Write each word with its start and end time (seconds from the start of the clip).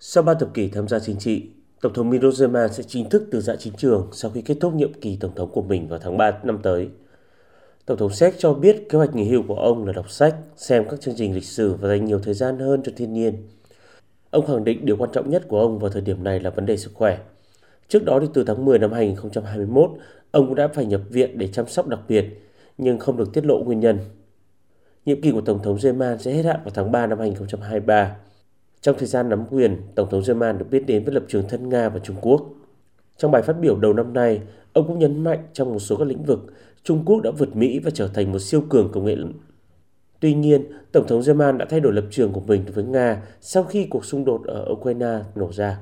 Sau 0.00 0.22
3 0.22 0.34
thập 0.34 0.54
kỷ 0.54 0.68
tham 0.68 0.88
gia 0.88 0.98
chính 0.98 1.16
trị, 1.16 1.46
Tổng 1.80 1.92
thống 1.92 2.10
Miloš 2.10 2.42
Zeman 2.42 2.68
sẽ 2.68 2.82
chính 2.82 3.08
thức 3.08 3.28
từ 3.30 3.40
giã 3.40 3.56
chính 3.56 3.72
trường 3.72 4.08
sau 4.12 4.30
khi 4.30 4.42
kết 4.42 4.56
thúc 4.60 4.74
nhiệm 4.74 4.92
kỳ 4.92 5.16
tổng 5.20 5.34
thống 5.36 5.50
của 5.52 5.62
mình 5.62 5.88
vào 5.88 5.98
tháng 5.98 6.16
3 6.16 6.38
năm 6.42 6.58
tới. 6.62 6.88
Tổng 7.86 7.98
thống 7.98 8.12
Séc 8.12 8.34
cho 8.38 8.54
biết 8.54 8.88
kế 8.88 8.98
hoạch 8.98 9.14
nghỉ 9.14 9.24
hưu 9.24 9.42
của 9.48 9.54
ông 9.54 9.86
là 9.86 9.92
đọc 9.92 10.10
sách, 10.10 10.34
xem 10.56 10.84
các 10.90 11.00
chương 11.00 11.14
trình 11.16 11.34
lịch 11.34 11.44
sử 11.44 11.74
và 11.74 11.88
dành 11.88 12.04
nhiều 12.04 12.18
thời 12.18 12.34
gian 12.34 12.58
hơn 12.58 12.82
cho 12.84 12.92
thiên 12.96 13.12
nhiên. 13.12 13.34
Ông 14.30 14.46
khẳng 14.46 14.64
định 14.64 14.86
điều 14.86 14.96
quan 14.96 15.10
trọng 15.12 15.30
nhất 15.30 15.44
của 15.48 15.60
ông 15.60 15.78
vào 15.78 15.90
thời 15.90 16.02
điểm 16.02 16.24
này 16.24 16.40
là 16.40 16.50
vấn 16.50 16.66
đề 16.66 16.76
sức 16.76 16.90
khỏe. 16.94 17.18
Trước 17.88 18.04
đó 18.04 18.18
thì 18.20 18.26
từ 18.34 18.44
tháng 18.44 18.64
10 18.64 18.78
năm 18.78 18.92
2021, 18.92 19.90
ông 20.30 20.46
cũng 20.46 20.54
đã 20.54 20.68
phải 20.68 20.86
nhập 20.86 21.00
viện 21.10 21.38
để 21.38 21.48
chăm 21.48 21.68
sóc 21.68 21.88
đặc 21.88 22.00
biệt, 22.08 22.24
nhưng 22.78 22.98
không 22.98 23.16
được 23.16 23.32
tiết 23.32 23.46
lộ 23.46 23.58
nguyên 23.58 23.80
nhân. 23.80 23.98
Nhiệm 25.06 25.20
kỳ 25.20 25.30
của 25.30 25.40
Tổng 25.40 25.62
thống 25.62 25.76
Zeman 25.76 26.16
sẽ 26.16 26.32
hết 26.32 26.44
hạn 26.44 26.60
vào 26.64 26.70
tháng 26.74 26.92
3 26.92 27.06
năm 27.06 27.18
2023. 27.18 28.16
Trong 28.80 28.96
thời 28.98 29.08
gian 29.08 29.28
nắm 29.28 29.44
quyền, 29.50 29.76
Tổng 29.94 30.10
thống 30.10 30.20
Zeman 30.20 30.58
được 30.58 30.66
biết 30.70 30.86
đến 30.86 31.04
với 31.04 31.14
lập 31.14 31.24
trường 31.28 31.48
thân 31.48 31.68
Nga 31.68 31.88
và 31.88 31.98
Trung 31.98 32.16
Quốc. 32.20 32.50
Trong 33.16 33.30
bài 33.30 33.42
phát 33.42 33.60
biểu 33.60 33.76
đầu 33.76 33.92
năm 33.92 34.12
nay, 34.12 34.40
ông 34.72 34.86
cũng 34.86 34.98
nhấn 34.98 35.24
mạnh 35.24 35.46
trong 35.52 35.72
một 35.72 35.78
số 35.78 35.96
các 35.96 36.08
lĩnh 36.08 36.22
vực, 36.22 36.38
Trung 36.82 37.02
Quốc 37.04 37.22
đã 37.22 37.30
vượt 37.30 37.56
Mỹ 37.56 37.78
và 37.78 37.90
trở 37.94 38.08
thành 38.08 38.32
một 38.32 38.38
siêu 38.38 38.62
cường 38.68 38.92
công 38.92 39.04
nghệ. 39.04 39.16
Tuy 40.20 40.34
nhiên, 40.34 40.64
Tổng 40.92 41.06
thống 41.06 41.20
Zeman 41.20 41.56
đã 41.56 41.66
thay 41.70 41.80
đổi 41.80 41.92
lập 41.92 42.04
trường 42.10 42.32
của 42.32 42.40
mình 42.40 42.64
với 42.74 42.84
Nga 42.84 43.22
sau 43.40 43.62
khi 43.62 43.86
cuộc 43.90 44.04
xung 44.04 44.24
đột 44.24 44.40
ở 44.46 44.66
Ukraine 44.72 45.20
nổ 45.34 45.52
ra. 45.52 45.78